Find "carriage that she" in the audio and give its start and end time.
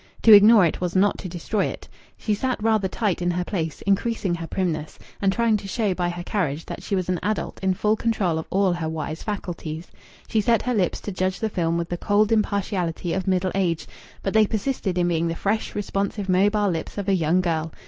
6.23-6.95